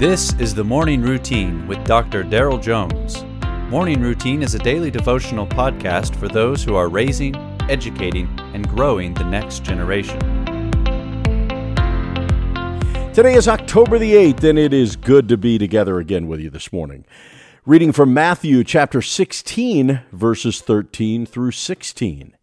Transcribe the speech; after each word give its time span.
This 0.00 0.32
is 0.38 0.54
the 0.54 0.64
Morning 0.64 1.02
Routine 1.02 1.66
with 1.66 1.84
Dr. 1.84 2.24
Daryl 2.24 2.58
Jones. 2.58 3.22
Morning 3.70 4.00
Routine 4.00 4.42
is 4.42 4.54
a 4.54 4.58
daily 4.58 4.90
devotional 4.90 5.46
podcast 5.46 6.16
for 6.16 6.26
those 6.26 6.64
who 6.64 6.74
are 6.74 6.88
raising, 6.88 7.36
educating, 7.68 8.26
and 8.54 8.66
growing 8.66 9.12
the 9.12 9.24
next 9.24 9.62
generation. 9.62 10.18
Today 13.12 13.34
is 13.34 13.46
October 13.46 13.98
the 13.98 14.14
8th, 14.14 14.42
and 14.42 14.58
it 14.58 14.72
is 14.72 14.96
good 14.96 15.28
to 15.28 15.36
be 15.36 15.58
together 15.58 15.98
again 15.98 16.28
with 16.28 16.40
you 16.40 16.48
this 16.48 16.72
morning. 16.72 17.04
Reading 17.66 17.92
from 17.92 18.14
Matthew 18.14 18.64
chapter 18.64 19.02
16, 19.02 20.00
verses 20.12 20.62
13 20.62 21.26
through 21.26 21.50
16. 21.50 22.34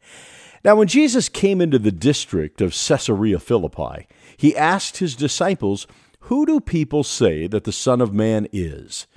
Now, 0.64 0.76
when 0.76 0.88
Jesus 0.88 1.28
came 1.28 1.60
into 1.60 1.80
the 1.80 1.92
district 1.92 2.62
of 2.62 2.76
Caesarea 2.76 3.40
Philippi, 3.40 4.08
he 4.38 4.56
asked 4.56 4.98
his 4.98 5.16
disciples, 5.16 5.88
who 6.28 6.46
do 6.46 6.60
people 6.60 7.04
say 7.06 7.48
that 7.48 7.64
the 7.64 7.72
Son 7.72 8.02
of 8.02 8.14
Man 8.14 8.48
is? 8.52 9.08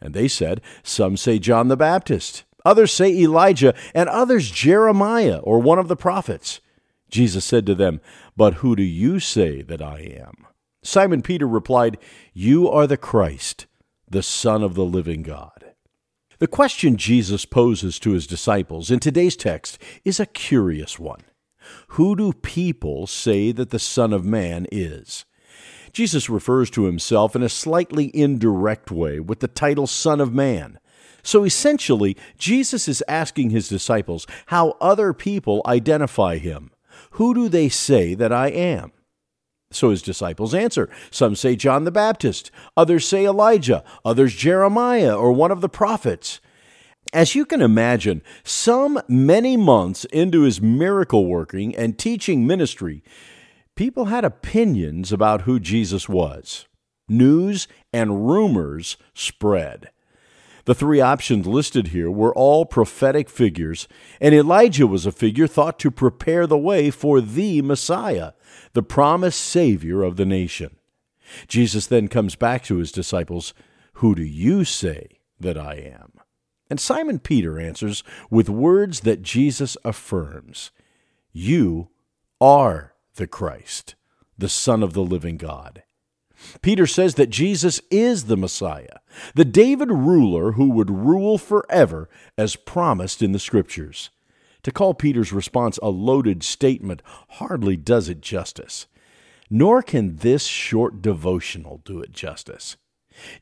And 0.00 0.14
they 0.14 0.28
said, 0.28 0.60
Some 0.84 1.16
say 1.16 1.40
John 1.40 1.66
the 1.66 1.76
Baptist, 1.76 2.44
others 2.64 2.92
say 2.92 3.12
Elijah, 3.12 3.74
and 3.96 4.08
others 4.08 4.48
Jeremiah 4.48 5.38
or 5.38 5.58
one 5.58 5.80
of 5.80 5.88
the 5.88 5.96
prophets. 5.96 6.60
Jesus 7.10 7.44
said 7.44 7.66
to 7.66 7.74
them, 7.74 8.00
But 8.36 8.54
who 8.54 8.76
do 8.76 8.84
you 8.84 9.18
say 9.18 9.62
that 9.62 9.82
I 9.82 10.00
am? 10.20 10.46
Simon 10.84 11.20
Peter 11.20 11.48
replied, 11.48 11.98
You 12.32 12.70
are 12.70 12.86
the 12.86 12.96
Christ, 12.96 13.66
the 14.08 14.22
Son 14.22 14.62
of 14.62 14.74
the 14.74 14.84
living 14.84 15.24
God. 15.24 15.74
The 16.38 16.46
question 16.46 16.96
Jesus 16.96 17.44
poses 17.44 17.98
to 17.98 18.12
his 18.12 18.26
disciples 18.28 18.88
in 18.88 19.00
today's 19.00 19.34
text 19.34 19.78
is 20.04 20.20
a 20.20 20.26
curious 20.26 20.96
one. 20.96 21.22
Who 21.88 22.14
do 22.14 22.32
people 22.32 23.08
say 23.08 23.50
that 23.50 23.70
the 23.70 23.80
Son 23.80 24.12
of 24.12 24.24
Man 24.24 24.68
is? 24.70 25.24
Jesus 25.92 26.30
refers 26.30 26.70
to 26.70 26.84
himself 26.84 27.36
in 27.36 27.42
a 27.42 27.48
slightly 27.48 28.10
indirect 28.14 28.90
way 28.90 29.20
with 29.20 29.40
the 29.40 29.48
title 29.48 29.86
Son 29.86 30.20
of 30.20 30.32
Man. 30.32 30.78
So 31.22 31.44
essentially, 31.44 32.16
Jesus 32.38 32.88
is 32.88 33.04
asking 33.06 33.50
his 33.50 33.68
disciples 33.68 34.26
how 34.46 34.76
other 34.80 35.12
people 35.12 35.62
identify 35.66 36.38
him. 36.38 36.70
Who 37.12 37.34
do 37.34 37.48
they 37.48 37.68
say 37.68 38.14
that 38.14 38.32
I 38.32 38.48
am? 38.48 38.92
So 39.70 39.90
his 39.90 40.02
disciples 40.02 40.54
answer. 40.54 40.90
Some 41.10 41.34
say 41.34 41.56
John 41.56 41.84
the 41.84 41.90
Baptist, 41.90 42.50
others 42.76 43.06
say 43.06 43.24
Elijah, 43.24 43.84
others 44.04 44.34
Jeremiah 44.34 45.16
or 45.16 45.32
one 45.32 45.50
of 45.50 45.60
the 45.60 45.68
prophets. 45.68 46.40
As 47.12 47.34
you 47.34 47.44
can 47.44 47.60
imagine, 47.60 48.22
some 48.44 49.00
many 49.08 49.56
months 49.56 50.04
into 50.06 50.42
his 50.42 50.60
miracle 50.60 51.26
working 51.26 51.74
and 51.76 51.98
teaching 51.98 52.46
ministry, 52.46 53.02
people 53.76 54.06
had 54.06 54.24
opinions 54.24 55.12
about 55.12 55.42
who 55.42 55.58
Jesus 55.58 56.08
was. 56.08 56.66
News 57.08 57.68
and 57.92 58.28
rumors 58.28 58.96
spread. 59.14 59.90
The 60.64 60.74
three 60.74 61.00
options 61.00 61.46
listed 61.46 61.88
here 61.88 62.10
were 62.10 62.34
all 62.34 62.64
prophetic 62.64 63.28
figures, 63.28 63.88
and 64.20 64.34
Elijah 64.34 64.86
was 64.86 65.06
a 65.06 65.12
figure 65.12 65.48
thought 65.48 65.78
to 65.80 65.90
prepare 65.90 66.46
the 66.46 66.58
way 66.58 66.90
for 66.90 67.20
the 67.20 67.62
Messiah, 67.62 68.32
the 68.72 68.82
promised 68.82 69.40
Savior 69.40 70.02
of 70.04 70.16
the 70.16 70.24
nation. 70.24 70.76
Jesus 71.48 71.86
then 71.86 72.06
comes 72.06 72.36
back 72.36 72.62
to 72.64 72.76
his 72.76 72.92
disciples 72.92 73.54
Who 73.94 74.14
do 74.14 74.22
you 74.22 74.64
say 74.64 75.20
that 75.40 75.58
I 75.58 75.74
am? 75.74 76.12
And 76.70 76.78
Simon 76.78 77.18
Peter 77.18 77.58
answers 77.58 78.04
with 78.30 78.48
words 78.48 79.00
that 79.00 79.22
Jesus 79.22 79.76
affirms 79.84 80.70
You 81.32 81.88
are 82.40 82.94
the 83.16 83.26
Christ, 83.26 83.94
the 84.36 84.48
Son 84.48 84.82
of 84.82 84.92
the 84.92 85.02
living 85.02 85.36
God. 85.36 85.82
Peter 86.60 86.86
says 86.86 87.14
that 87.14 87.30
Jesus 87.30 87.80
is 87.90 88.24
the 88.24 88.36
Messiah, 88.36 88.98
the 89.34 89.44
Davidic 89.44 89.96
ruler 89.96 90.52
who 90.52 90.70
would 90.70 90.90
rule 90.90 91.38
forever 91.38 92.08
as 92.36 92.56
promised 92.56 93.22
in 93.22 93.32
the 93.32 93.38
Scriptures. 93.38 94.10
To 94.64 94.72
call 94.72 94.94
Peter's 94.94 95.32
response 95.32 95.78
a 95.82 95.88
loaded 95.88 96.42
statement 96.42 97.02
hardly 97.30 97.76
does 97.76 98.08
it 98.08 98.20
justice. 98.20 98.86
Nor 99.50 99.82
can 99.82 100.16
this 100.16 100.44
short 100.44 101.02
devotional 101.02 101.82
do 101.84 102.00
it 102.00 102.12
justice. 102.12 102.76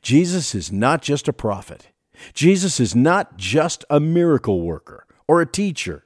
Jesus 0.01 0.53
is 0.53 0.71
not 0.71 1.01
just 1.01 1.27
a 1.27 1.33
prophet. 1.33 1.89
Jesus 2.33 2.79
is 2.79 2.95
not 2.95 3.37
just 3.37 3.85
a 3.89 3.99
miracle 3.99 4.61
worker 4.61 5.05
or 5.27 5.41
a 5.41 5.45
teacher. 5.45 6.05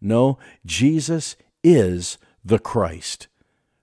No, 0.00 0.38
Jesus 0.64 1.36
is 1.62 2.18
the 2.46 2.58
Christ, 2.60 3.26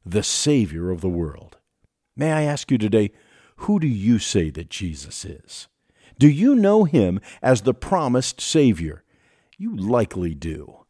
the 0.06 0.24
Savior 0.24 0.90
of 0.90 1.02
the 1.02 1.10
world. 1.10 1.58
May 2.16 2.32
I 2.32 2.44
ask 2.44 2.72
you 2.72 2.78
today, 2.78 3.12
who 3.58 3.78
do 3.78 3.88
you 3.88 4.20
say 4.20 4.50
that 4.52 4.70
Jesus 4.70 5.26
is? 5.26 5.68
Do 6.18 6.30
you 6.30 6.56
know 6.56 6.86
him 6.86 7.20
as 7.42 7.64
the 7.64 7.74
promised 7.74 8.40
Savior? 8.40 9.04
You 9.58 9.76
likely 9.76 10.34
do. 10.34 10.86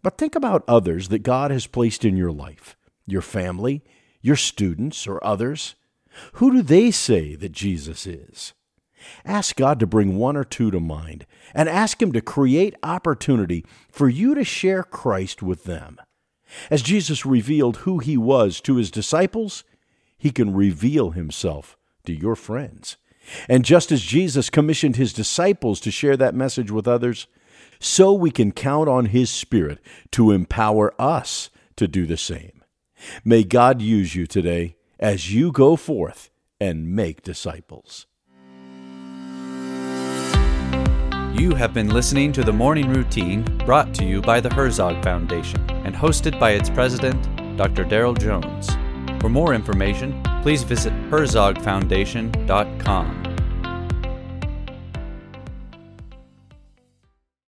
But 0.00 0.16
think 0.16 0.36
about 0.36 0.62
others 0.68 1.08
that 1.08 1.24
God 1.24 1.50
has 1.50 1.66
placed 1.66 2.04
in 2.04 2.16
your 2.16 2.30
life 2.30 2.76
your 3.04 3.22
family, 3.22 3.82
your 4.20 4.36
students, 4.36 5.04
or 5.08 5.24
others. 5.24 5.74
Who 6.34 6.52
do 6.52 6.62
they 6.62 6.92
say 6.92 7.34
that 7.34 7.50
Jesus 7.50 8.06
is? 8.06 8.52
Ask 9.24 9.56
God 9.56 9.80
to 9.80 9.88
bring 9.88 10.18
one 10.18 10.36
or 10.36 10.44
two 10.44 10.70
to 10.70 10.78
mind 10.78 11.26
and 11.52 11.68
ask 11.68 12.00
Him 12.00 12.12
to 12.12 12.20
create 12.20 12.76
opportunity 12.84 13.64
for 13.90 14.08
you 14.08 14.36
to 14.36 14.44
share 14.44 14.84
Christ 14.84 15.42
with 15.42 15.64
them. 15.64 15.98
As 16.70 16.82
Jesus 16.82 17.26
revealed 17.26 17.78
who 17.78 17.98
he 17.98 18.16
was 18.16 18.60
to 18.62 18.76
his 18.76 18.90
disciples, 18.90 19.64
he 20.16 20.30
can 20.30 20.54
reveal 20.54 21.10
himself 21.10 21.76
to 22.04 22.12
your 22.12 22.36
friends. 22.36 22.96
And 23.48 23.64
just 23.64 23.92
as 23.92 24.02
Jesus 24.02 24.50
commissioned 24.50 24.96
his 24.96 25.12
disciples 25.12 25.80
to 25.80 25.90
share 25.90 26.16
that 26.16 26.34
message 26.34 26.70
with 26.70 26.88
others, 26.88 27.26
so 27.80 28.12
we 28.12 28.30
can 28.30 28.52
count 28.52 28.88
on 28.88 29.06
his 29.06 29.30
Spirit 29.30 29.78
to 30.12 30.32
empower 30.32 30.94
us 31.00 31.50
to 31.76 31.86
do 31.86 32.06
the 32.06 32.16
same. 32.16 32.64
May 33.24 33.44
God 33.44 33.80
use 33.80 34.14
you 34.14 34.26
today 34.26 34.76
as 34.98 35.32
you 35.32 35.52
go 35.52 35.76
forth 35.76 36.30
and 36.60 36.94
make 36.94 37.22
disciples. 37.22 38.06
You 41.38 41.54
have 41.54 41.72
been 41.72 41.90
listening 41.90 42.32
to 42.32 42.42
the 42.42 42.52
Morning 42.52 42.88
Routine 42.88 43.42
brought 43.64 43.94
to 43.94 44.04
you 44.04 44.20
by 44.20 44.40
the 44.40 44.52
Herzog 44.52 45.04
Foundation 45.04 45.67
hosted 45.98 46.38
by 46.38 46.52
its 46.52 46.70
president, 46.70 47.20
Dr. 47.56 47.84
Daryl 47.84 48.16
Jones. 48.16 48.70
For 49.20 49.28
more 49.28 49.52
information, 49.52 50.22
please 50.42 50.62
visit 50.62 50.92
herzogfoundation.com. 51.10 53.17